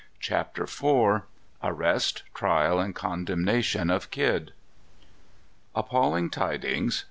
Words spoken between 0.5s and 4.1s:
IV Arrest, Trial, and Condemnation of